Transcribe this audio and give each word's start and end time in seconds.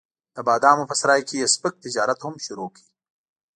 د 0.35 0.37
بادامو 0.47 0.89
په 0.89 0.95
سرای 1.01 1.21
کې 1.27 1.35
یې 1.41 1.47
سپک 1.53 1.73
تجارت 1.83 2.19
هم 2.21 2.35
شروع 2.45 2.69
کړ. 2.75 2.83